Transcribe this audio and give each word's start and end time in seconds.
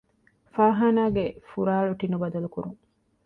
ފާޚާނާގެ 0.53 1.25
ފުރާޅު 1.49 1.93
ޓިނުބަދަލުކުރުން 1.99 2.79